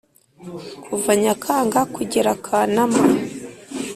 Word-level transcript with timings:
kuva 0.83 1.11
nyakanga 1.21 1.79
kugerakanama,. 1.93 2.99